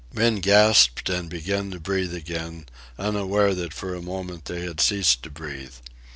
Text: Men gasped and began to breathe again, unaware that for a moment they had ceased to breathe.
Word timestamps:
Men 0.15 0.37
gasped 0.37 1.09
and 1.11 1.29
began 1.29 1.69
to 1.69 1.79
breathe 1.79 2.15
again, 2.15 2.65
unaware 2.97 3.53
that 3.53 3.71
for 3.71 3.93
a 3.93 4.01
moment 4.01 4.45
they 4.45 4.61
had 4.61 4.81
ceased 4.81 5.21
to 5.21 5.29
breathe. 5.29 5.75